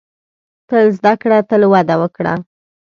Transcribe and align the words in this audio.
•تل 0.67 0.85
زده 0.97 1.13
کړه، 1.21 1.37
تل 1.49 1.61
وده 1.73 1.95
وکړه. 2.01 2.33